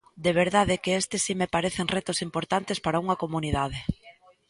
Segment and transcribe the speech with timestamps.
[0.25, 3.79] De verdade que estes si me parecen retos importantes para unha comunidade.